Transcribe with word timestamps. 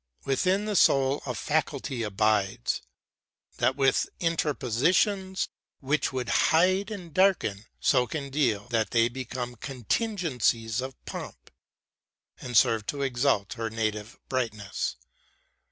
Within 0.25 0.65
the 0.65 0.75
soul 0.75 1.21
a 1.27 1.35
faculty 1.35 2.01
abides, 2.01 2.81
That 3.57 3.75
with 3.75 4.09
interpositions, 4.19 5.47
which 5.79 6.11
would 6.11 6.27
hide 6.49 6.89
And 6.89 7.13
darken, 7.13 7.65
so 7.79 8.07
can 8.07 8.31
deal 8.31 8.67
that 8.69 8.89
they 8.89 9.09
become 9.09 9.57
Contingencies 9.57 10.81
of 10.81 10.95
pomp; 11.05 11.51
and 12.39 12.57
serve 12.57 12.87
to 12.87 13.03
exalt 13.03 13.53
Her 13.53 13.69
native 13.69 14.17
brightness. 14.27 14.95